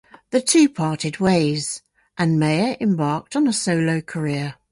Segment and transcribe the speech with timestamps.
[0.31, 1.83] The two parted ways,
[2.17, 4.55] and Mayer embarked on a solo career.